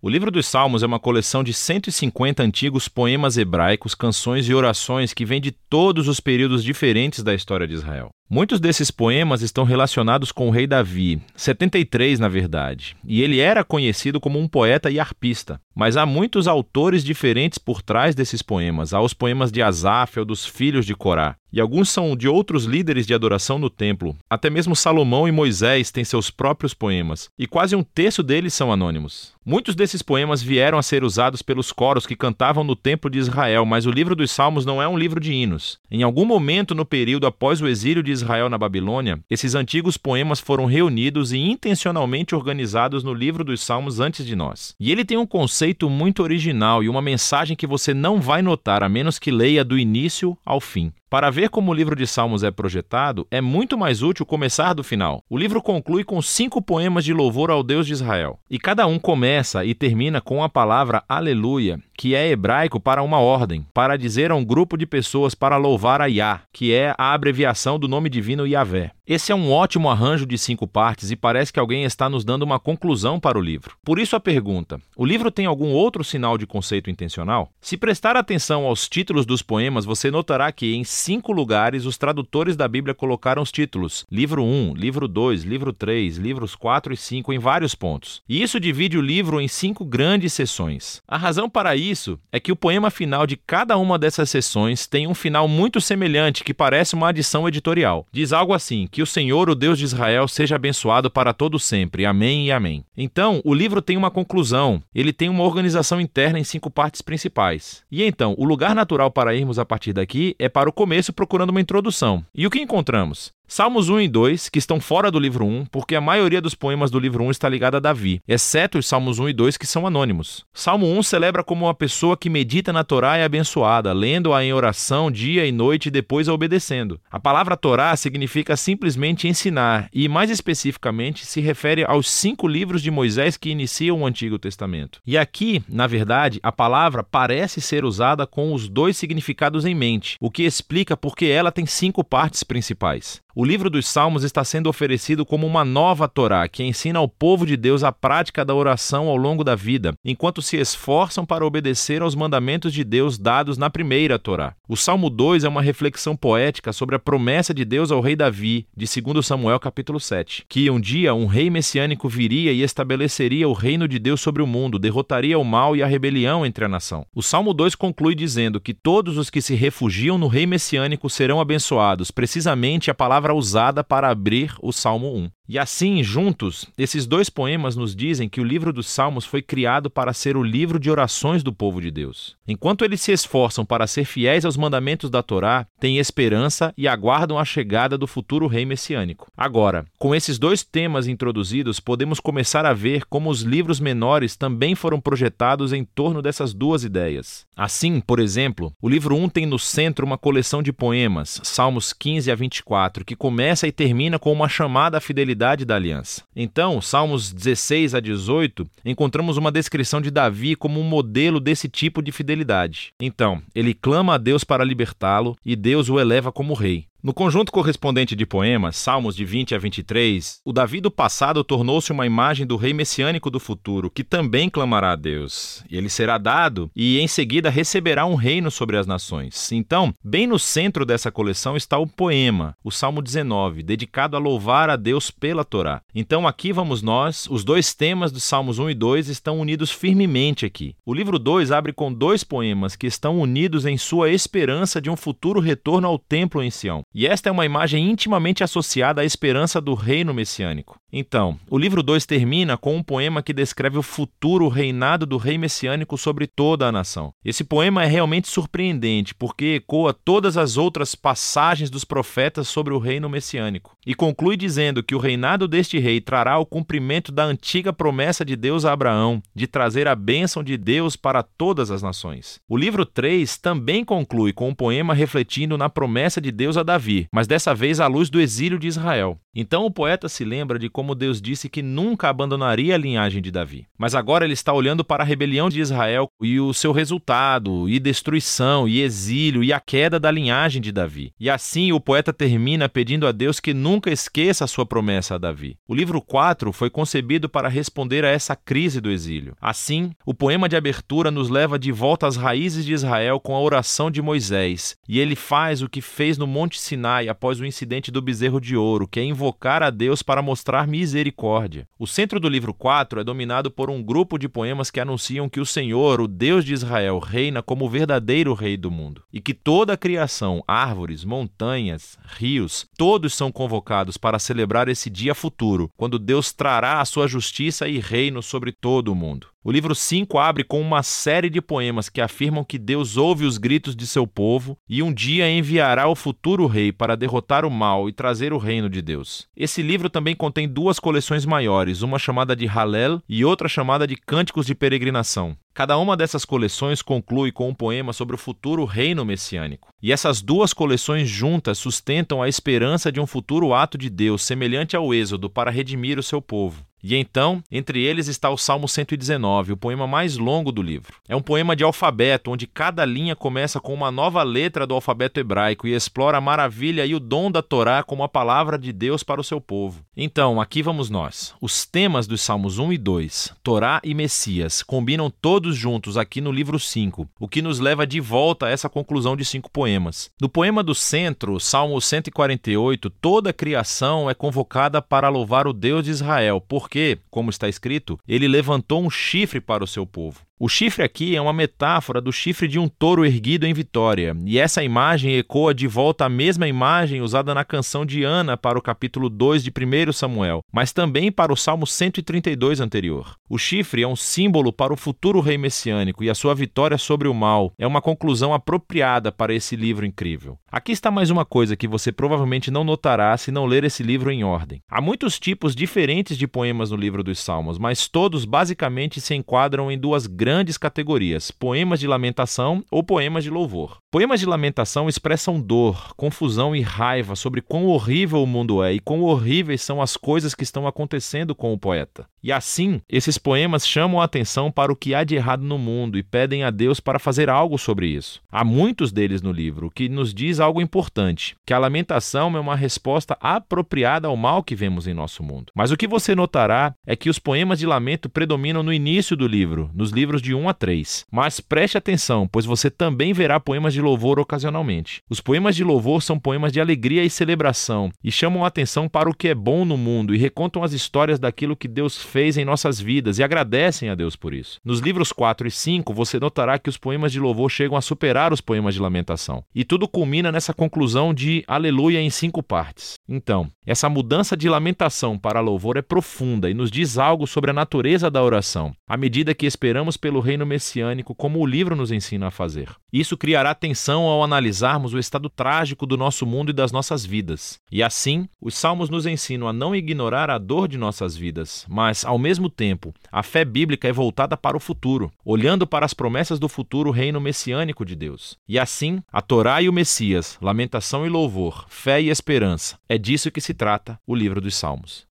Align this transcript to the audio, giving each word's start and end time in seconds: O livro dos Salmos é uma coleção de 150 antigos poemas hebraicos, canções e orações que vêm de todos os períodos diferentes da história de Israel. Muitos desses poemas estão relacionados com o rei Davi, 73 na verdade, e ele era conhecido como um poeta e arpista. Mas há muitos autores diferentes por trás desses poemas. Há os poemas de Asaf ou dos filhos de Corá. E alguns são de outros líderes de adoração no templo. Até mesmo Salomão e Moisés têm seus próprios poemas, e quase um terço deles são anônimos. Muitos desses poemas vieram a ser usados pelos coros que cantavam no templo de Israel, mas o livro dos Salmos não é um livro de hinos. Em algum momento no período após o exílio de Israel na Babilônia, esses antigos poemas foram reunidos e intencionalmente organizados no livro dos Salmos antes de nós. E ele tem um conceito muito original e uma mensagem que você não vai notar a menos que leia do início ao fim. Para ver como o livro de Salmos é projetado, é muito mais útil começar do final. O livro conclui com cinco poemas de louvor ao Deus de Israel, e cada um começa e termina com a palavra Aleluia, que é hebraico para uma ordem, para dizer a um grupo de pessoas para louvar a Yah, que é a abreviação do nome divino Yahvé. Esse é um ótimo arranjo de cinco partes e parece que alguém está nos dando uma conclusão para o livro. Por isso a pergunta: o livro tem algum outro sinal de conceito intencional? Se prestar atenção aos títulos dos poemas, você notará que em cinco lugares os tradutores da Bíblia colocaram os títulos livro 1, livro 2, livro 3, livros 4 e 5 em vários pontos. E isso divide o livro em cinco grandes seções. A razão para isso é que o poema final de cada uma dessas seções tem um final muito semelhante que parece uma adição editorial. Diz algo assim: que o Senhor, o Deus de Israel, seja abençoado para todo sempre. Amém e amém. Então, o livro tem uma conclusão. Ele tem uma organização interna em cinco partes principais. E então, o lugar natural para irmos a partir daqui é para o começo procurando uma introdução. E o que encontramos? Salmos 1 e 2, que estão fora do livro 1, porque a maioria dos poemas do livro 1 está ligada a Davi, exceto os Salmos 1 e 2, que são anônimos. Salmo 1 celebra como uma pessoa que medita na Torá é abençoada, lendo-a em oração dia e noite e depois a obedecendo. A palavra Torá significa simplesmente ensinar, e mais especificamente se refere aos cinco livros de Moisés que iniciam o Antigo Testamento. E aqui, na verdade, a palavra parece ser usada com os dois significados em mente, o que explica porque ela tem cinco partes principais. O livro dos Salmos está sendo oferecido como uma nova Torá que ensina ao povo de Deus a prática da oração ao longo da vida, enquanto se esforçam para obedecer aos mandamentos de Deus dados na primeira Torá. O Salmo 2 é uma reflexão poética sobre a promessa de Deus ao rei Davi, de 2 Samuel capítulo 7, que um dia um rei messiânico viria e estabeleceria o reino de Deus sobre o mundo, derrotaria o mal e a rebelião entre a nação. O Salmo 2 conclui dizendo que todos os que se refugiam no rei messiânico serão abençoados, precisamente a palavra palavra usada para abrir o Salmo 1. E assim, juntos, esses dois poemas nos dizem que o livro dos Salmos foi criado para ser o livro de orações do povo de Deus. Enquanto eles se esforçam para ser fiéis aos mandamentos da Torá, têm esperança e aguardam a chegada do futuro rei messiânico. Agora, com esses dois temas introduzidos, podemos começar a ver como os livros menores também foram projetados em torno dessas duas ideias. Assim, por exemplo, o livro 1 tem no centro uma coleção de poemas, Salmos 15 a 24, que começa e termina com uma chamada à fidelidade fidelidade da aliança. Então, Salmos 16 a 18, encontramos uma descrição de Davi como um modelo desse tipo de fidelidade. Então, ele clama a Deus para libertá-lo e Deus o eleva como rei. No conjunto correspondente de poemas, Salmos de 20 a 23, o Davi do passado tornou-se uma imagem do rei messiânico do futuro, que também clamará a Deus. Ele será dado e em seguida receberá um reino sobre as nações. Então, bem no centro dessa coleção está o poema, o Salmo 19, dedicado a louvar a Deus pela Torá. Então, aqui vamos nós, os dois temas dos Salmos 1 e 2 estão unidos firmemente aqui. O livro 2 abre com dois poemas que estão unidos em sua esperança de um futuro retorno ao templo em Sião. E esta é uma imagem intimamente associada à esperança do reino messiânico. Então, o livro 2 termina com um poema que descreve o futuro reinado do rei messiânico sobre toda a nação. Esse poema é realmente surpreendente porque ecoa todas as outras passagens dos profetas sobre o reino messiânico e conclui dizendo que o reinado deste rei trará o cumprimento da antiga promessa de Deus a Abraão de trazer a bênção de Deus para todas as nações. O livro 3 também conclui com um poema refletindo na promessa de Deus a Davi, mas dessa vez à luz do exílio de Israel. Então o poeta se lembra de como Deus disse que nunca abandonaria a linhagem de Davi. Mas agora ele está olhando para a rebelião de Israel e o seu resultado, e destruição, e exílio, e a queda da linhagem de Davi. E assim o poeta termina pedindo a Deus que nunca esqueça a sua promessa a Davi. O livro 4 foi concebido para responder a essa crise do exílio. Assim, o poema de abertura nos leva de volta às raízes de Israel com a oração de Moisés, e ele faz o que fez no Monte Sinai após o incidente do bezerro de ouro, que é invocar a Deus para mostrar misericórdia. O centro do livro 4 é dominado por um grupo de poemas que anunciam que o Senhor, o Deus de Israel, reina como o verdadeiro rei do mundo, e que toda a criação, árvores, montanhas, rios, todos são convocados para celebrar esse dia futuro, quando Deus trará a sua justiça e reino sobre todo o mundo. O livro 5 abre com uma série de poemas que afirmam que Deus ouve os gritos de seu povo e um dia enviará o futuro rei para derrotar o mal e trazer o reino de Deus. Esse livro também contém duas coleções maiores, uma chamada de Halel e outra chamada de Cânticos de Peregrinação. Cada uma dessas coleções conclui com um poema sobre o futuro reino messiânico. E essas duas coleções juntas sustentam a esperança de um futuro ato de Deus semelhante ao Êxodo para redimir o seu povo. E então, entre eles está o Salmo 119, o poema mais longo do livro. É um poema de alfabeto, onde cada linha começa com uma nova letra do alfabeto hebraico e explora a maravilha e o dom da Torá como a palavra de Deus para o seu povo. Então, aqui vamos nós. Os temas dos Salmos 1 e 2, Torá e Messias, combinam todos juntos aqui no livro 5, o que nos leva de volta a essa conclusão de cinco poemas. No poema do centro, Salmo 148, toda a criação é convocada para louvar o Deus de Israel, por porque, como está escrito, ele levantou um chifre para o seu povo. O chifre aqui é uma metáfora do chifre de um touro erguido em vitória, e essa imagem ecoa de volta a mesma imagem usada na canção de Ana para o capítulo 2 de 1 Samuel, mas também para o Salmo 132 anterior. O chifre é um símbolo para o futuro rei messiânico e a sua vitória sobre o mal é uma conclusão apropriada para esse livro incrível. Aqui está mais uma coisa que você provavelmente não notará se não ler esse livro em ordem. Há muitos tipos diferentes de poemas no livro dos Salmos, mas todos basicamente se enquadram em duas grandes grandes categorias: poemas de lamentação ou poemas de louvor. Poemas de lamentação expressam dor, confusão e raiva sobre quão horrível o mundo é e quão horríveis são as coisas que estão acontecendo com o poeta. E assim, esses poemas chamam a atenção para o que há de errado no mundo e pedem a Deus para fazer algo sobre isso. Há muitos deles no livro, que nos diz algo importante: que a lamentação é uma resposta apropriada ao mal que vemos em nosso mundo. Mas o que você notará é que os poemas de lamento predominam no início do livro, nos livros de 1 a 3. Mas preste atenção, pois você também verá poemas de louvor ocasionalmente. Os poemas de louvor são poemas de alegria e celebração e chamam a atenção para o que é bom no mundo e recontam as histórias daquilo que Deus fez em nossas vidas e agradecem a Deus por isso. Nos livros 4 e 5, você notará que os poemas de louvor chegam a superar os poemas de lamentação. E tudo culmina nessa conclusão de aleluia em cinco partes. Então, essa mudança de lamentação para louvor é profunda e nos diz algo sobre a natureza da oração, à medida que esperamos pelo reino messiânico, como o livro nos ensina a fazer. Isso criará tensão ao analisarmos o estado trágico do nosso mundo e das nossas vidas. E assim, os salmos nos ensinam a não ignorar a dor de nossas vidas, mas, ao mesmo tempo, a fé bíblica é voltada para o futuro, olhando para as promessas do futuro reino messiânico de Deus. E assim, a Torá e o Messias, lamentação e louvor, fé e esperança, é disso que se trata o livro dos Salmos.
O 0.00 0.08
livro 0.08 0.30
dos 0.30 0.46
Salmos 0.46 0.84
é 0.84 0.86
uma 0.86 1.00
coleção 1.00 1.42
de 1.42 1.52
150 1.52 2.40
antigos 2.40 2.86
poemas 2.86 3.36
hebraicos, 3.36 3.96
canções 3.96 4.48
e 4.48 4.54
orações 4.54 5.12
que 5.12 5.24
vêm 5.24 5.40
de 5.40 5.50
todos 5.50 6.06
os 6.06 6.20
períodos 6.20 6.62
diferentes 6.62 7.24
da 7.24 7.34
história 7.34 7.66
de 7.66 7.74
Israel. 7.74 8.10
Muitos 8.30 8.60
desses 8.60 8.90
poemas 8.90 9.40
estão 9.40 9.64
relacionados 9.64 10.30
com 10.30 10.48
o 10.48 10.50
rei 10.50 10.66
Davi, 10.66 11.18
73 11.34 12.18
na 12.18 12.28
verdade, 12.28 12.94
e 13.02 13.22
ele 13.22 13.40
era 13.40 13.64
conhecido 13.64 14.20
como 14.20 14.38
um 14.38 14.46
poeta 14.46 14.90
e 14.90 15.00
arpista. 15.00 15.58
Mas 15.74 15.96
há 15.96 16.04
muitos 16.04 16.48
autores 16.48 17.04
diferentes 17.04 17.56
por 17.56 17.80
trás 17.80 18.12
desses 18.12 18.42
poemas. 18.42 18.92
Há 18.92 19.00
os 19.00 19.14
poemas 19.14 19.52
de 19.52 19.62
Asaf 19.62 20.18
ou 20.18 20.24
dos 20.24 20.44
filhos 20.44 20.84
de 20.84 20.92
Corá. 20.92 21.36
E 21.52 21.60
alguns 21.60 21.88
são 21.88 22.16
de 22.16 22.28
outros 22.28 22.64
líderes 22.64 23.06
de 23.06 23.14
adoração 23.14 23.58
no 23.58 23.70
templo. 23.70 24.14
Até 24.28 24.50
mesmo 24.50 24.76
Salomão 24.76 25.26
e 25.26 25.32
Moisés 25.32 25.90
têm 25.90 26.04
seus 26.04 26.30
próprios 26.30 26.74
poemas, 26.74 27.30
e 27.38 27.46
quase 27.46 27.74
um 27.74 27.82
terço 27.82 28.22
deles 28.22 28.52
são 28.52 28.70
anônimos. 28.70 29.32
Muitos 29.46 29.74
desses 29.74 30.02
poemas 30.02 30.42
vieram 30.42 30.76
a 30.76 30.82
ser 30.82 31.02
usados 31.02 31.40
pelos 31.40 31.72
coros 31.72 32.06
que 32.06 32.16
cantavam 32.16 32.64
no 32.64 32.76
templo 32.76 33.08
de 33.08 33.18
Israel, 33.18 33.64
mas 33.64 33.86
o 33.86 33.90
livro 33.90 34.14
dos 34.14 34.30
Salmos 34.30 34.66
não 34.66 34.82
é 34.82 34.86
um 34.86 34.98
livro 34.98 35.20
de 35.20 35.32
hinos. 35.32 35.78
Em 35.90 36.02
algum 36.02 36.26
momento 36.26 36.74
no 36.74 36.84
período 36.84 37.26
após 37.26 37.62
o 37.62 37.68
exílio 37.68 38.02
de 38.02 38.10
Israel 38.20 38.48
na 38.48 38.58
Babilônia, 38.58 39.20
esses 39.30 39.54
antigos 39.54 39.96
poemas 39.96 40.40
foram 40.40 40.66
reunidos 40.66 41.32
e 41.32 41.38
intencionalmente 41.38 42.34
organizados 42.34 43.02
no 43.02 43.14
livro 43.14 43.44
dos 43.44 43.60
Salmos 43.60 44.00
antes 44.00 44.24
de 44.26 44.36
nós. 44.36 44.74
E 44.78 44.92
ele 44.92 45.04
tem 45.04 45.16
um 45.16 45.26
conceito 45.26 45.88
muito 45.88 46.22
original 46.22 46.82
e 46.82 46.88
uma 46.88 47.02
mensagem 47.02 47.56
que 47.56 47.66
você 47.66 47.94
não 47.94 48.20
vai 48.20 48.42
notar 48.42 48.82
a 48.82 48.88
menos 48.88 49.18
que 49.18 49.30
leia 49.30 49.64
do 49.64 49.78
início 49.78 50.36
ao 50.44 50.60
fim. 50.60 50.92
Para 51.10 51.30
ver 51.30 51.48
como 51.48 51.70
o 51.70 51.74
livro 51.74 51.96
de 51.96 52.06
Salmos 52.06 52.42
é 52.42 52.50
projetado, 52.50 53.26
é 53.30 53.40
muito 53.40 53.78
mais 53.78 54.02
útil 54.02 54.26
começar 54.26 54.74
do 54.74 54.84
final. 54.84 55.24
O 55.30 55.38
livro 55.38 55.62
conclui 55.62 56.04
com 56.04 56.20
cinco 56.20 56.60
poemas 56.60 57.02
de 57.02 57.14
louvor 57.14 57.50
ao 57.50 57.62
Deus 57.62 57.86
de 57.86 57.94
Israel, 57.94 58.38
e 58.50 58.58
cada 58.58 58.86
um 58.86 58.98
começa 58.98 59.64
e 59.64 59.74
termina 59.74 60.20
com 60.20 60.44
a 60.44 60.50
palavra 60.50 61.02
Aleluia, 61.08 61.80
que 61.96 62.14
é 62.14 62.28
hebraico 62.28 62.78
para 62.78 63.02
uma 63.02 63.18
ordem, 63.18 63.66
para 63.72 63.96
dizer 63.96 64.30
a 64.30 64.34
um 64.34 64.44
grupo 64.44 64.76
de 64.76 64.84
pessoas 64.84 65.34
para 65.34 65.56
louvar 65.56 66.02
a 66.02 66.06
Yah, 66.06 66.42
que 66.52 66.74
é 66.74 66.94
a 66.98 67.14
abreviação 67.14 67.78
do 67.78 67.88
nome 67.88 68.10
divino 68.10 68.46
Yahvé. 68.46 68.92
Esse 69.06 69.32
é 69.32 69.34
um 69.34 69.50
ótimo 69.50 69.88
arranjo 69.88 70.26
de 70.26 70.36
cinco 70.36 70.66
partes 70.66 71.10
e 71.10 71.16
parece 71.16 71.50
que 71.50 71.58
alguém 71.58 71.84
está 71.84 72.10
nos 72.10 72.26
dando 72.26 72.42
uma 72.42 72.60
conclusão 72.60 73.18
para 73.18 73.38
o 73.38 73.40
livro. 73.40 73.74
Por 73.82 73.98
isso 73.98 74.14
a 74.14 74.20
pergunta: 74.20 74.78
o 74.94 75.06
livro 75.06 75.30
tem 75.30 75.46
algum 75.46 75.70
outro 75.72 76.04
sinal 76.04 76.36
de 76.36 76.46
conceito 76.46 76.90
intencional? 76.90 77.48
Se 77.58 77.78
prestar 77.78 78.16
atenção 78.16 78.66
aos 78.66 78.86
títulos 78.86 79.24
dos 79.24 79.40
poemas, 79.40 79.86
você 79.86 80.10
notará 80.10 80.52
que 80.52 80.74
em 80.74 80.84
cinco 80.98 81.32
lugares 81.32 81.86
os 81.86 81.96
tradutores 81.96 82.56
da 82.56 82.66
Bíblia 82.66 82.94
colocaram 82.94 83.40
os 83.40 83.52
títulos 83.52 84.04
livro 84.10 84.42
1, 84.42 84.74
livro 84.74 85.06
2, 85.06 85.44
livro 85.44 85.72
3, 85.72 86.16
livros 86.16 86.54
4 86.54 86.92
e 86.92 86.96
5 86.96 87.32
em 87.32 87.38
vários 87.38 87.74
pontos. 87.74 88.20
E 88.28 88.42
isso 88.42 88.58
divide 88.58 88.98
o 88.98 89.00
livro 89.00 89.40
em 89.40 89.48
cinco 89.48 89.84
grandes 89.84 90.32
seções. 90.32 91.00
A 91.06 91.16
razão 91.16 91.48
para 91.48 91.76
isso 91.76 92.18
é 92.32 92.40
que 92.40 92.52
o 92.52 92.56
poema 92.56 92.90
final 92.90 93.26
de 93.26 93.36
cada 93.36 93.76
uma 93.76 93.98
dessas 93.98 94.28
seções 94.28 94.86
tem 94.86 95.06
um 95.06 95.14
final 95.14 95.46
muito 95.46 95.80
semelhante 95.80 96.42
que 96.42 96.52
parece 96.52 96.94
uma 96.94 97.08
adição 97.08 97.46
editorial. 97.46 98.06
Diz 98.12 98.32
algo 98.32 98.52
assim: 98.52 98.88
que 98.90 99.02
o 99.02 99.06
Senhor, 99.06 99.48
o 99.48 99.54
Deus 99.54 99.78
de 99.78 99.84
Israel, 99.84 100.26
seja 100.26 100.56
abençoado 100.56 101.10
para 101.10 101.32
todo 101.32 101.58
sempre. 101.58 102.04
Amém 102.04 102.46
e 102.46 102.52
amém. 102.52 102.84
Então, 102.96 103.40
o 103.44 103.54
livro 103.54 103.80
tem 103.80 103.96
uma 103.96 104.10
conclusão. 104.10 104.82
Ele 104.94 105.12
tem 105.12 105.28
uma 105.28 105.44
organização 105.44 106.00
interna 106.00 106.38
em 106.38 106.44
cinco 106.44 106.70
partes 106.70 107.02
principais. 107.02 107.82
E 107.90 108.02
então, 108.02 108.34
o 108.36 108.44
lugar 108.44 108.74
natural 108.74 109.10
para 109.10 109.34
irmos 109.34 109.58
a 109.58 109.64
partir 109.64 109.92
daqui 109.92 110.34
é 110.38 110.48
para 110.48 110.68
o 110.68 110.72
começo 110.72 110.87
procurando 111.12 111.50
uma 111.50 111.60
introdução. 111.60 112.24
E 112.34 112.46
o 112.46 112.50
que 112.50 112.60
encontramos? 112.60 113.32
Salmos 113.50 113.88
1 113.88 114.00
e 114.02 114.08
2, 114.08 114.50
que 114.50 114.58
estão 114.58 114.78
fora 114.78 115.10
do 115.10 115.18
livro 115.18 115.42
1, 115.46 115.64
porque 115.72 115.96
a 115.96 116.02
maioria 116.02 116.38
dos 116.38 116.54
poemas 116.54 116.90
do 116.90 117.00
livro 117.00 117.24
1 117.24 117.30
está 117.30 117.48
ligada 117.48 117.78
a 117.78 117.80
Davi, 117.80 118.20
exceto 118.28 118.76
os 118.76 118.86
Salmos 118.86 119.18
1 119.18 119.30
e 119.30 119.32
2, 119.32 119.56
que 119.56 119.66
são 119.66 119.86
anônimos. 119.86 120.44
Salmo 120.52 120.86
1 120.98 121.02
celebra 121.02 121.42
como 121.42 121.64
uma 121.64 121.72
pessoa 121.72 122.14
que 122.14 122.28
medita 122.28 122.74
na 122.74 122.84
Torá 122.84 123.16
é 123.16 123.24
abençoada, 123.24 123.90
lendo-a 123.94 124.44
em 124.44 124.52
oração 124.52 125.10
dia 125.10 125.46
e 125.46 125.50
noite 125.50 125.86
e 125.86 125.90
depois 125.90 126.28
a 126.28 126.34
obedecendo. 126.34 127.00
A 127.10 127.18
palavra 127.18 127.56
Torá 127.56 127.96
significa 127.96 128.54
simplesmente 128.54 129.26
ensinar, 129.26 129.88
e 129.94 130.08
mais 130.08 130.30
especificamente 130.30 131.24
se 131.24 131.40
refere 131.40 131.86
aos 131.86 132.10
cinco 132.10 132.46
livros 132.46 132.82
de 132.82 132.90
Moisés 132.90 133.38
que 133.38 133.48
iniciam 133.48 134.02
o 134.02 134.06
Antigo 134.06 134.38
Testamento. 134.38 135.00
E 135.06 135.16
aqui, 135.16 135.62
na 135.66 135.86
verdade, 135.86 136.38
a 136.42 136.52
palavra 136.52 137.02
parece 137.02 137.62
ser 137.62 137.82
usada 137.82 138.26
com 138.26 138.52
os 138.52 138.68
dois 138.68 138.98
significados 138.98 139.64
em 139.64 139.74
mente, 139.74 140.18
o 140.20 140.30
que 140.30 140.42
explica 140.42 140.98
porque 140.98 141.24
ela 141.24 141.50
tem 141.50 141.64
cinco 141.64 142.04
partes 142.04 142.42
principais. 142.42 143.22
O 143.40 143.44
livro 143.44 143.70
dos 143.70 143.86
Salmos 143.86 144.24
está 144.24 144.42
sendo 144.42 144.68
oferecido 144.68 145.24
como 145.24 145.46
uma 145.46 145.64
nova 145.64 146.08
Torá 146.08 146.48
que 146.48 146.64
ensina 146.64 146.98
ao 146.98 147.06
povo 147.06 147.46
de 147.46 147.56
Deus 147.56 147.84
a 147.84 147.92
prática 147.92 148.44
da 148.44 148.52
oração 148.52 149.06
ao 149.06 149.16
longo 149.16 149.44
da 149.44 149.54
vida, 149.54 149.94
enquanto 150.04 150.42
se 150.42 150.56
esforçam 150.56 151.24
para 151.24 151.46
obedecer 151.46 152.02
aos 152.02 152.16
mandamentos 152.16 152.72
de 152.72 152.82
Deus 152.82 153.16
dados 153.16 153.56
na 153.56 153.70
primeira 153.70 154.18
Torá. 154.18 154.56
O 154.68 154.76
Salmo 154.76 155.08
2 155.08 155.44
é 155.44 155.48
uma 155.48 155.62
reflexão 155.62 156.16
poética 156.16 156.72
sobre 156.72 156.96
a 156.96 156.98
promessa 156.98 157.54
de 157.54 157.64
Deus 157.64 157.92
ao 157.92 158.00
rei 158.00 158.16
Davi, 158.16 158.66
de 158.76 158.86
2 159.00 159.24
Samuel 159.24 159.60
capítulo 159.60 160.00
7, 160.00 160.44
que 160.48 160.68
um 160.68 160.80
dia 160.80 161.14
um 161.14 161.26
rei 161.26 161.48
messiânico 161.48 162.08
viria 162.08 162.50
e 162.52 162.62
estabeleceria 162.62 163.48
o 163.48 163.52
reino 163.52 163.86
de 163.86 164.00
Deus 164.00 164.20
sobre 164.20 164.42
o 164.42 164.48
mundo, 164.48 164.80
derrotaria 164.80 165.38
o 165.38 165.44
mal 165.44 165.76
e 165.76 165.82
a 165.82 165.86
rebelião 165.86 166.44
entre 166.44 166.64
a 166.64 166.68
nação. 166.68 167.06
O 167.14 167.22
Salmo 167.22 167.54
2 167.54 167.76
conclui 167.76 168.16
dizendo 168.16 168.60
que 168.60 168.74
todos 168.74 169.16
os 169.16 169.30
que 169.30 169.40
se 169.40 169.54
refugiam 169.54 170.18
no 170.18 170.26
rei 170.26 170.44
messiânico 170.44 171.08
serão 171.08 171.40
abençoados, 171.40 172.10
precisamente 172.10 172.90
a 172.90 172.94
palavra 172.94 173.27
palavra 173.28 173.34
usada 173.34 173.84
para 173.84 174.08
abrir 174.08 174.54
o 174.62 174.72
Salmo 174.72 175.12
1. 175.14 175.30
E 175.48 175.58
assim, 175.58 176.02
juntos, 176.02 176.66
esses 176.76 177.06
dois 177.06 177.30
poemas 177.30 177.74
nos 177.74 177.96
dizem 177.96 178.28
que 178.28 178.38
o 178.38 178.44
livro 178.44 178.70
dos 178.70 178.86
Salmos 178.86 179.24
foi 179.24 179.40
criado 179.40 179.88
para 179.88 180.12
ser 180.12 180.36
o 180.36 180.42
livro 180.42 180.78
de 180.78 180.90
orações 180.90 181.42
do 181.42 181.54
povo 181.54 181.80
de 181.80 181.90
Deus. 181.90 182.36
Enquanto 182.46 182.84
eles 182.84 183.00
se 183.00 183.12
esforçam 183.12 183.64
para 183.64 183.86
ser 183.86 184.04
fiéis 184.04 184.44
aos 184.44 184.58
mandamentos 184.58 185.08
da 185.08 185.22
Torá, 185.22 185.66
têm 185.80 185.96
esperança 185.96 186.74
e 186.76 186.86
aguardam 186.86 187.38
a 187.38 187.46
chegada 187.46 187.96
do 187.96 188.06
futuro 188.06 188.46
rei 188.46 188.66
messiânico. 188.66 189.32
Agora, 189.34 189.86
com 189.98 190.14
esses 190.14 190.38
dois 190.38 190.62
temas 190.62 191.08
introduzidos, 191.08 191.80
podemos 191.80 192.20
começar 192.20 192.66
a 192.66 192.74
ver 192.74 193.06
como 193.06 193.30
os 193.30 193.40
livros 193.40 193.80
menores 193.80 194.36
também 194.36 194.74
foram 194.74 195.00
projetados 195.00 195.72
em 195.72 195.82
torno 195.82 196.20
dessas 196.20 196.52
duas 196.52 196.84
ideias. 196.84 197.46
Assim, 197.56 198.00
por 198.00 198.20
exemplo, 198.20 198.70
o 198.82 198.88
livro 198.88 199.16
1 199.16 199.30
tem 199.30 199.46
no 199.46 199.58
centro 199.58 200.04
uma 200.04 200.18
coleção 200.18 200.62
de 200.62 200.74
poemas, 200.74 201.40
Salmos 201.42 201.94
15 201.94 202.30
a 202.30 202.34
24, 202.34 203.02
que 203.02 203.16
começa 203.16 203.66
e 203.66 203.72
termina 203.72 204.18
com 204.18 204.30
uma 204.30 204.48
chamada 204.48 204.98
à 204.98 205.00
fidelidade 205.00 205.37
fidelidade 205.38 205.64
da 205.64 205.76
aliança. 205.76 206.22
Então, 206.34 206.80
Salmos 206.80 207.32
16 207.32 207.94
a 207.94 208.00
18, 208.00 208.66
encontramos 208.84 209.36
uma 209.36 209.52
descrição 209.52 210.00
de 210.00 210.10
Davi 210.10 210.56
como 210.56 210.80
um 210.80 210.84
modelo 210.84 211.38
desse 211.38 211.68
tipo 211.68 212.02
de 212.02 212.10
fidelidade. 212.10 212.92
Então, 213.00 213.40
ele 213.54 213.72
clama 213.72 214.14
a 214.14 214.18
Deus 214.18 214.42
para 214.42 214.64
libertá-lo 214.64 215.36
e 215.46 215.54
Deus 215.54 215.88
o 215.88 216.00
eleva 216.00 216.32
como 216.32 216.54
rei. 216.54 216.86
No 217.00 217.14
conjunto 217.14 217.52
correspondente 217.52 218.16
de 218.16 218.26
poemas, 218.26 218.76
Salmos 218.76 219.14
de 219.14 219.24
20 219.24 219.54
a 219.54 219.58
23, 219.58 220.40
o 220.44 220.52
Davi 220.52 220.80
do 220.80 220.90
passado 220.90 221.44
tornou-se 221.44 221.92
uma 221.92 222.04
imagem 222.04 222.44
do 222.44 222.56
rei 222.56 222.74
messiânico 222.74 223.30
do 223.30 223.38
futuro, 223.38 223.88
que 223.88 224.02
também 224.02 224.50
clamará 224.50 224.90
a 224.90 224.96
Deus. 224.96 225.62
Ele 225.70 225.88
será 225.88 226.18
dado 226.18 226.68
e 226.74 226.98
em 226.98 227.06
seguida 227.06 227.50
receberá 227.50 228.04
um 228.04 228.16
reino 228.16 228.50
sobre 228.50 228.76
as 228.76 228.84
nações. 228.84 229.52
Então, 229.52 229.94
bem 230.02 230.26
no 230.26 230.40
centro 230.40 230.84
dessa 230.84 231.08
coleção 231.12 231.56
está 231.56 231.78
o 231.78 231.86
poema, 231.86 232.56
o 232.64 232.72
Salmo 232.72 233.00
19, 233.00 233.62
dedicado 233.62 234.16
a 234.16 234.18
louvar 234.18 234.68
a 234.68 234.74
Deus 234.74 235.08
pela 235.08 235.44
Torá. 235.44 235.80
Então, 235.94 236.26
aqui 236.26 236.52
vamos 236.52 236.82
nós, 236.82 237.28
os 237.30 237.44
dois 237.44 237.72
temas 237.72 238.10
dos 238.10 238.24
Salmos 238.24 238.58
1 238.58 238.70
e 238.70 238.74
2 238.74 239.08
estão 239.08 239.38
unidos 239.38 239.70
firmemente 239.70 240.44
aqui. 240.44 240.74
O 240.84 240.92
livro 240.92 241.16
2 241.16 241.52
abre 241.52 241.72
com 241.72 241.92
dois 241.92 242.24
poemas 242.24 242.74
que 242.74 242.88
estão 242.88 243.20
unidos 243.20 243.66
em 243.66 243.78
sua 243.78 244.10
esperança 244.10 244.80
de 244.80 244.90
um 244.90 244.96
futuro 244.96 245.38
retorno 245.38 245.86
ao 245.86 245.96
templo 245.96 246.42
em 246.42 246.50
Sião. 246.50 246.82
E 246.94 247.06
esta 247.06 247.28
é 247.28 247.32
uma 247.32 247.44
imagem 247.44 247.90
intimamente 247.90 248.42
associada 248.42 249.02
à 249.02 249.04
esperança 249.04 249.60
do 249.60 249.74
reino 249.74 250.14
messiânico. 250.14 250.78
Então, 250.90 251.38
o 251.50 251.58
livro 251.58 251.82
2 251.82 252.06
termina 252.06 252.56
com 252.56 252.74
um 252.74 252.82
poema 252.82 253.22
que 253.22 253.34
descreve 253.34 253.76
o 253.76 253.82
futuro 253.82 254.48
reinado 254.48 255.04
do 255.04 255.18
rei 255.18 255.36
messiânico 255.36 255.98
sobre 255.98 256.26
toda 256.26 256.66
a 256.66 256.72
nação. 256.72 257.12
Esse 257.22 257.44
poema 257.44 257.84
é 257.84 257.86
realmente 257.86 258.28
surpreendente 258.28 259.14
porque 259.14 259.56
ecoa 259.56 259.92
todas 259.92 260.38
as 260.38 260.56
outras 260.56 260.94
passagens 260.94 261.68
dos 261.68 261.84
profetas 261.84 262.48
sobre 262.48 262.72
o 262.72 262.78
reino 262.78 263.08
messiânico 263.08 263.76
e 263.86 263.94
conclui 263.94 264.36
dizendo 264.36 264.82
que 264.82 264.94
o 264.94 264.98
reinado 264.98 265.46
deste 265.46 265.78
rei 265.78 266.00
trará 266.00 266.38
o 266.38 266.46
cumprimento 266.46 267.12
da 267.12 267.24
antiga 267.24 267.70
promessa 267.70 268.24
de 268.24 268.34
Deus 268.34 268.64
a 268.64 268.72
Abraão 268.72 269.22
de 269.34 269.46
trazer 269.46 269.86
a 269.86 269.94
bênção 269.94 270.42
de 270.42 270.56
Deus 270.56 270.96
para 270.96 271.22
todas 271.22 271.70
as 271.70 271.82
nações. 271.82 272.40
O 272.48 272.56
livro 272.56 272.86
3 272.86 273.36
também 273.36 273.84
conclui 273.84 274.32
com 274.32 274.48
um 274.48 274.54
poema 274.54 274.94
refletindo 274.94 275.58
na 275.58 275.68
promessa 275.68 276.18
de 276.18 276.32
Deus 276.32 276.56
a 276.56 276.62
Davi, 276.62 276.77
mas 277.12 277.26
dessa 277.26 277.54
vez 277.54 277.80
à 277.80 277.86
luz 277.86 278.08
do 278.10 278.20
exílio 278.20 278.58
de 278.58 278.66
Israel. 278.66 279.18
Então 279.34 279.64
o 279.64 279.70
poeta 279.70 280.08
se 280.08 280.24
lembra 280.24 280.58
de 280.58 280.68
como 280.68 280.94
Deus 280.94 281.20
disse 281.20 281.48
que 281.48 281.62
nunca 281.62 282.08
abandonaria 282.08 282.74
a 282.74 282.78
linhagem 282.78 283.22
de 283.22 283.30
Davi. 283.30 283.66
Mas 283.78 283.94
agora 283.94 284.24
ele 284.24 284.34
está 284.34 284.52
olhando 284.52 284.84
para 284.84 285.04
a 285.04 285.06
rebelião 285.06 285.48
de 285.48 285.60
Israel 285.60 286.08
e 286.20 286.40
o 286.40 286.52
seu 286.52 286.72
resultado, 286.72 287.68
e 287.68 287.78
destruição, 287.78 288.66
e 288.66 288.80
exílio, 288.80 289.44
e 289.44 289.52
a 289.52 289.60
queda 289.60 290.00
da 290.00 290.10
linhagem 290.10 290.60
de 290.60 290.72
Davi. 290.72 291.12
E 291.20 291.30
assim 291.30 291.70
o 291.70 291.80
poeta 291.80 292.12
termina 292.12 292.68
pedindo 292.68 293.06
a 293.06 293.12
Deus 293.12 293.38
que 293.38 293.54
nunca 293.54 293.90
esqueça 293.90 294.44
a 294.44 294.48
sua 294.48 294.66
promessa 294.66 295.14
a 295.14 295.18
Davi. 295.18 295.56
O 295.68 295.74
livro 295.74 296.02
4 296.02 296.52
foi 296.52 296.68
concebido 296.68 297.28
para 297.28 297.48
responder 297.48 298.04
a 298.04 298.08
essa 298.08 298.34
crise 298.34 298.80
do 298.80 298.90
exílio. 298.90 299.36
Assim, 299.40 299.92
o 300.04 300.12
poema 300.12 300.48
de 300.48 300.56
abertura 300.56 301.10
nos 301.10 301.28
leva 301.28 301.58
de 301.58 301.70
volta 301.70 302.06
às 302.06 302.16
raízes 302.16 302.64
de 302.64 302.72
Israel 302.72 303.20
com 303.20 303.36
a 303.36 303.40
oração 303.40 303.90
de 303.90 304.02
Moisés, 304.02 304.76
e 304.88 304.98
ele 304.98 305.14
faz 305.14 305.62
o 305.62 305.68
que 305.68 305.80
fez 305.80 306.18
no 306.18 306.26
Monte 306.26 306.60
Sinai 306.68 307.08
após 307.08 307.40
o 307.40 307.46
incidente 307.46 307.90
do 307.90 308.02
bezerro 308.02 308.40
de 308.40 308.56
ouro, 308.56 308.86
que 308.86 309.00
é 309.00 309.04
invocar 309.04 309.62
a 309.62 309.70
Deus 309.70 310.02
para 310.02 310.20
mostrar 310.20 310.66
misericórdia. 310.66 311.66
O 311.78 311.86
centro 311.86 312.20
do 312.20 312.28
livro 312.28 312.52
4 312.52 313.00
é 313.00 313.04
dominado 313.04 313.50
por 313.50 313.70
um 313.70 313.82
grupo 313.82 314.18
de 314.18 314.28
poemas 314.28 314.70
que 314.70 314.78
anunciam 314.78 315.28
que 315.28 315.40
o 315.40 315.46
Senhor, 315.46 316.00
o 316.00 316.06
Deus 316.06 316.44
de 316.44 316.52
Israel, 316.52 316.98
reina 316.98 317.42
como 317.42 317.64
o 317.64 317.70
verdadeiro 317.70 318.34
rei 318.34 318.56
do 318.56 318.70
mundo, 318.70 319.02
e 319.12 319.20
que 319.20 319.32
toda 319.32 319.72
a 319.72 319.76
criação, 319.76 320.44
árvores, 320.46 321.04
montanhas, 321.04 321.98
rios, 322.18 322.66
todos 322.76 323.14
são 323.14 323.32
convocados 323.32 323.96
para 323.96 324.18
celebrar 324.18 324.68
esse 324.68 324.90
dia 324.90 325.14
futuro, 325.14 325.70
quando 325.76 325.98
Deus 325.98 326.32
trará 326.32 326.80
a 326.80 326.84
sua 326.84 327.08
justiça 327.08 327.66
e 327.66 327.78
reino 327.78 328.22
sobre 328.22 328.52
todo 328.52 328.92
o 328.92 328.94
mundo. 328.94 329.28
O 329.44 329.52
livro 329.52 329.72
5 329.72 330.18
abre 330.18 330.42
com 330.42 330.60
uma 330.60 330.82
série 330.82 331.30
de 331.30 331.40
poemas 331.40 331.88
que 331.88 332.00
afirmam 332.00 332.44
que 332.44 332.58
Deus 332.58 332.96
ouve 332.96 333.24
os 333.24 333.38
gritos 333.38 333.76
de 333.76 333.86
seu 333.86 334.04
povo 334.04 334.58
e 334.68 334.82
um 334.82 334.92
dia 334.92 335.30
enviará 335.30 335.88
o 335.88 335.94
futuro 335.94 336.46
rei 336.46 336.72
para 336.72 336.96
derrotar 336.96 337.44
o 337.44 337.50
mal 337.50 337.88
e 337.88 337.92
trazer 337.92 338.32
o 338.32 338.36
reino 338.36 338.68
de 338.68 338.82
Deus. 338.82 339.28
Esse 339.36 339.62
livro 339.62 339.88
também 339.88 340.16
contém 340.16 340.48
duas 340.48 340.80
coleções 340.80 341.24
maiores, 341.24 341.82
uma 341.82 342.00
chamada 342.00 342.34
de 342.34 342.46
Halel 342.46 343.00
e 343.08 343.24
outra 343.24 343.48
chamada 343.48 343.86
de 343.86 343.94
Cânticos 343.94 344.44
de 344.44 344.56
Peregrinação. 344.56 345.36
Cada 345.54 345.78
uma 345.78 345.96
dessas 345.96 346.24
coleções 346.24 346.82
conclui 346.82 347.32
com 347.32 347.48
um 347.48 347.54
poema 347.54 347.92
sobre 347.92 348.16
o 348.16 348.18
futuro 348.18 348.64
reino 348.64 349.04
messiânico. 349.04 349.72
E 349.80 349.92
essas 349.92 350.20
duas 350.20 350.52
coleções 350.52 351.08
juntas 351.08 351.58
sustentam 351.58 352.20
a 352.20 352.28
esperança 352.28 352.92
de 352.92 353.00
um 353.00 353.06
futuro 353.06 353.54
ato 353.54 353.78
de 353.78 353.88
Deus 353.88 354.22
semelhante 354.22 354.76
ao 354.76 354.92
Êxodo 354.92 355.30
para 355.30 355.50
redimir 355.50 355.98
o 355.98 356.02
seu 356.02 356.20
povo. 356.20 356.67
E 356.82 356.94
então, 356.94 357.42
entre 357.50 357.82
eles 357.82 358.08
está 358.08 358.30
o 358.30 358.36
Salmo 358.36 358.68
119, 358.68 359.52
o 359.52 359.56
poema 359.56 359.86
mais 359.86 360.16
longo 360.16 360.52
do 360.52 360.62
livro. 360.62 360.94
É 361.08 361.16
um 361.16 361.20
poema 361.20 361.56
de 361.56 361.64
alfabeto, 361.64 362.30
onde 362.30 362.46
cada 362.46 362.84
linha 362.84 363.16
começa 363.16 363.60
com 363.60 363.74
uma 363.74 363.90
nova 363.90 364.22
letra 364.22 364.66
do 364.66 364.74
alfabeto 364.74 365.18
hebraico 365.18 365.66
e 365.66 365.74
explora 365.74 366.18
a 366.18 366.20
maravilha 366.20 366.86
e 366.86 366.94
o 366.94 367.00
dom 367.00 367.30
da 367.30 367.42
Torá 367.42 367.82
como 367.82 368.02
a 368.02 368.08
palavra 368.08 368.58
de 368.58 368.72
Deus 368.72 369.02
para 369.02 369.20
o 369.20 369.24
seu 369.24 369.40
povo. 369.40 369.82
Então, 369.96 370.40
aqui 370.40 370.62
vamos 370.62 370.88
nós. 370.88 371.34
Os 371.40 371.66
temas 371.66 372.06
dos 372.06 372.20
Salmos 372.20 372.58
1 372.58 372.72
e 372.72 372.78
2, 372.78 373.34
Torá 373.42 373.80
e 373.82 373.94
Messias, 373.94 374.62
combinam 374.62 375.10
todos 375.10 375.56
juntos 375.56 375.96
aqui 375.96 376.20
no 376.20 376.30
livro 376.30 376.58
5, 376.58 377.08
o 377.18 377.28
que 377.28 377.42
nos 377.42 377.58
leva 377.58 377.86
de 377.86 378.00
volta 378.00 378.46
a 378.46 378.50
essa 378.50 378.68
conclusão 378.68 379.16
de 379.16 379.24
cinco 379.24 379.50
poemas. 379.50 380.10
No 380.20 380.28
poema 380.28 380.62
do 380.62 380.74
centro, 380.74 381.40
Salmo 381.40 381.80
148, 381.80 382.90
toda 382.90 383.30
a 383.30 383.32
criação 383.32 384.08
é 384.08 384.14
convocada 384.14 384.80
para 384.80 385.08
louvar 385.08 385.46
o 385.46 385.52
Deus 385.52 385.84
de 385.84 385.90
Israel, 385.90 386.40
por 386.40 386.67
porque, 386.68 386.98
como 387.08 387.30
está 387.30 387.48
escrito, 387.48 387.98
ele 388.06 388.28
levantou 388.28 388.84
um 388.84 388.90
chifre 388.90 389.40
para 389.40 389.64
o 389.64 389.66
seu 389.66 389.86
povo. 389.86 390.27
O 390.40 390.48
chifre 390.48 390.84
aqui 390.84 391.16
é 391.16 391.20
uma 391.20 391.32
metáfora 391.32 392.00
do 392.00 392.12
chifre 392.12 392.46
de 392.46 392.60
um 392.60 392.68
touro 392.68 393.04
erguido 393.04 393.44
em 393.44 393.52
vitória, 393.52 394.16
e 394.24 394.38
essa 394.38 394.62
imagem 394.62 395.16
ecoa 395.16 395.52
de 395.52 395.66
volta 395.66 396.04
a 396.04 396.08
mesma 396.08 396.46
imagem 396.46 397.00
usada 397.00 397.34
na 397.34 397.44
canção 397.44 397.84
de 397.84 398.04
Ana 398.04 398.36
para 398.36 398.56
o 398.56 398.62
capítulo 398.62 399.08
2 399.08 399.42
de 399.42 399.50
1 399.50 399.92
Samuel, 399.92 400.44
mas 400.52 400.72
também 400.72 401.10
para 401.10 401.32
o 401.32 401.36
Salmo 401.36 401.66
132 401.66 402.60
anterior. 402.60 403.16
O 403.28 403.36
chifre 403.36 403.82
é 403.82 403.88
um 403.88 403.96
símbolo 403.96 404.52
para 404.52 404.72
o 404.72 404.76
futuro 404.76 405.18
rei 405.20 405.36
messiânico 405.36 406.04
e 406.04 406.08
a 406.08 406.14
sua 406.14 406.36
vitória 406.36 406.78
sobre 406.78 407.08
o 407.08 407.14
mal 407.14 407.52
é 407.58 407.66
uma 407.66 407.82
conclusão 407.82 408.32
apropriada 408.32 409.10
para 409.10 409.34
esse 409.34 409.56
livro 409.56 409.84
incrível. 409.84 410.38
Aqui 410.52 410.70
está 410.70 410.88
mais 410.88 411.10
uma 411.10 411.24
coisa 411.24 411.56
que 411.56 411.66
você 411.66 411.90
provavelmente 411.90 412.48
não 412.48 412.62
notará 412.62 413.16
se 413.16 413.32
não 413.32 413.44
ler 413.44 413.64
esse 413.64 413.82
livro 413.82 414.08
em 414.08 414.22
ordem. 414.22 414.62
Há 414.70 414.80
muitos 414.80 415.18
tipos 415.18 415.56
diferentes 415.56 416.16
de 416.16 416.28
poemas 416.28 416.70
no 416.70 416.76
livro 416.76 417.02
dos 417.02 417.18
Salmos, 417.18 417.58
mas 417.58 417.88
todos 417.88 418.24
basicamente 418.24 419.00
se 419.00 419.16
enquadram 419.16 419.68
em 419.68 419.76
duas 419.76 420.06
grandes 420.06 420.27
grandes 420.28 420.58
categorias: 420.58 421.30
poemas 421.30 421.80
de 421.80 421.86
lamentação 421.86 422.62
ou 422.70 422.82
poemas 422.82 423.24
de 423.24 423.30
louvor. 423.30 423.78
Poemas 423.90 424.20
de 424.20 424.26
lamentação 424.26 424.86
expressam 424.86 425.40
dor, 425.40 425.94
confusão 425.96 426.54
e 426.54 426.60
raiva 426.60 427.16
sobre 427.16 427.40
quão 427.40 427.64
horrível 427.64 428.22
o 428.22 428.26
mundo 428.26 428.62
é 428.62 428.74
e 428.74 428.78
quão 428.78 429.00
horríveis 429.00 429.62
são 429.62 429.80
as 429.80 429.96
coisas 429.96 430.34
que 430.34 430.42
estão 430.42 430.66
acontecendo 430.66 431.34
com 431.34 431.54
o 431.54 431.58
poeta. 431.58 432.06
E 432.22 432.30
assim, 432.30 432.82
esses 432.90 433.16
poemas 433.16 433.66
chamam 433.66 434.00
a 434.00 434.04
atenção 434.04 434.50
para 434.50 434.70
o 434.70 434.76
que 434.76 434.94
há 434.94 435.04
de 435.04 435.14
errado 435.14 435.42
no 435.42 435.56
mundo 435.56 435.96
e 435.96 436.02
pedem 436.02 436.42
a 436.42 436.50
Deus 436.50 436.80
para 436.80 436.98
fazer 436.98 437.30
algo 437.30 437.56
sobre 437.56 437.86
isso. 437.86 438.20
Há 438.30 438.44
muitos 438.44 438.92
deles 438.92 439.22
no 439.22 439.32
livro, 439.32 439.70
que 439.70 439.88
nos 439.88 440.12
diz 440.12 440.40
algo 440.40 440.60
importante: 440.60 441.36
que 441.46 441.54
a 441.54 441.58
lamentação 441.58 442.36
é 442.36 442.40
uma 442.40 442.54
resposta 442.56 443.16
apropriada 443.18 444.08
ao 444.08 444.16
mal 444.16 444.42
que 444.42 444.54
vemos 444.54 444.86
em 444.86 444.92
nosso 444.92 445.22
mundo. 445.22 445.52
Mas 445.54 445.70
o 445.70 445.76
que 445.76 445.86
você 445.86 446.14
notará 446.14 446.74
é 446.86 446.94
que 446.94 447.08
os 447.08 447.18
poemas 447.18 447.58
de 447.58 447.66
lamento 447.66 448.10
predominam 448.10 448.62
no 448.62 448.74
início 448.74 449.16
do 449.16 449.26
livro, 449.26 449.70
nos 449.72 449.90
livros 449.90 450.17
de 450.22 450.34
1 450.34 450.48
a 450.48 450.54
3. 450.54 451.06
Mas 451.10 451.40
preste 451.40 451.78
atenção, 451.78 452.26
pois 452.26 452.44
você 452.44 452.70
também 452.70 453.12
verá 453.12 453.40
poemas 453.40 453.72
de 453.72 453.80
louvor 453.80 454.18
ocasionalmente. 454.18 455.02
Os 455.08 455.20
poemas 455.20 455.56
de 455.56 455.64
louvor 455.64 456.02
são 456.02 456.18
poemas 456.18 456.52
de 456.52 456.60
alegria 456.60 457.04
e 457.04 457.10
celebração 457.10 457.90
e 458.02 458.10
chamam 458.10 458.44
a 458.44 458.48
atenção 458.48 458.88
para 458.88 459.08
o 459.08 459.14
que 459.14 459.28
é 459.28 459.34
bom 459.34 459.64
no 459.64 459.76
mundo 459.76 460.14
e 460.14 460.18
recontam 460.18 460.62
as 460.62 460.72
histórias 460.72 461.18
daquilo 461.18 461.56
que 461.56 461.68
Deus 461.68 462.02
fez 462.02 462.36
em 462.36 462.44
nossas 462.44 462.80
vidas 462.80 463.18
e 463.18 463.22
agradecem 463.22 463.88
a 463.88 463.94
Deus 463.94 464.16
por 464.16 464.34
isso. 464.34 464.58
Nos 464.64 464.80
livros 464.80 465.12
4 465.12 465.46
e 465.46 465.50
5, 465.50 465.92
você 465.92 466.18
notará 466.18 466.58
que 466.58 466.68
os 466.68 466.76
poemas 466.76 467.12
de 467.12 467.20
louvor 467.20 467.50
chegam 467.50 467.76
a 467.76 467.82
superar 467.82 468.32
os 468.32 468.40
poemas 468.40 468.74
de 468.74 468.80
lamentação. 468.80 469.44
E 469.54 469.64
tudo 469.64 469.88
culmina 469.88 470.32
nessa 470.32 470.54
conclusão 470.54 471.12
de 471.14 471.44
aleluia 471.46 472.00
em 472.00 472.10
cinco 472.10 472.42
partes. 472.42 472.94
Então, 473.08 473.50
essa 473.66 473.88
mudança 473.88 474.36
de 474.36 474.48
lamentação 474.48 475.18
para 475.18 475.40
louvor 475.40 475.76
é 475.76 475.82
profunda 475.82 476.50
e 476.50 476.54
nos 476.54 476.70
diz 476.70 476.98
algo 476.98 477.26
sobre 477.26 477.50
a 477.50 477.54
natureza 477.54 478.10
da 478.10 478.22
oração, 478.22 478.72
à 478.88 478.96
medida 478.96 479.34
que 479.34 479.46
esperamos 479.46 479.96
pelo 480.08 480.20
reino 480.20 480.46
messiânico, 480.46 481.14
como 481.14 481.38
o 481.38 481.46
livro 481.46 481.76
nos 481.76 481.92
ensina 481.92 482.28
a 482.28 482.30
fazer. 482.30 482.70
Isso 482.90 483.14
criará 483.14 483.54
tensão 483.54 484.04
ao 484.04 484.24
analisarmos 484.24 484.94
o 484.94 484.98
estado 484.98 485.28
trágico 485.28 485.84
do 485.84 485.98
nosso 485.98 486.24
mundo 486.24 486.48
e 486.48 486.54
das 486.54 486.72
nossas 486.72 487.04
vidas. 487.04 487.60
E 487.70 487.82
assim, 487.82 488.26
os 488.40 488.56
salmos 488.56 488.88
nos 488.88 489.04
ensinam 489.04 489.46
a 489.46 489.52
não 489.52 489.76
ignorar 489.76 490.30
a 490.30 490.38
dor 490.38 490.66
de 490.66 490.78
nossas 490.78 491.14
vidas, 491.14 491.66
mas, 491.68 492.06
ao 492.06 492.18
mesmo 492.18 492.48
tempo, 492.48 492.94
a 493.12 493.22
fé 493.22 493.44
bíblica 493.44 493.86
é 493.86 493.92
voltada 493.92 494.34
para 494.34 494.56
o 494.56 494.60
futuro, 494.60 495.12
olhando 495.22 495.66
para 495.66 495.84
as 495.84 495.92
promessas 495.92 496.38
do 496.38 496.48
futuro 496.48 496.90
reino 496.90 497.20
messiânico 497.20 497.84
de 497.84 497.94
Deus. 497.94 498.38
E 498.48 498.58
assim, 498.58 499.02
a 499.12 499.20
Torá 499.20 499.60
e 499.60 499.68
o 499.68 499.72
Messias, 499.74 500.38
lamentação 500.40 501.04
e 501.04 501.10
louvor, 501.10 501.66
fé 501.68 502.00
e 502.00 502.08
esperança, 502.08 502.78
é 502.88 502.96
disso 502.96 503.30
que 503.30 503.42
se 503.42 503.52
trata 503.52 504.00
o 504.06 504.14
livro 504.14 504.40
dos 504.40 504.56
Salmos. 504.56 505.07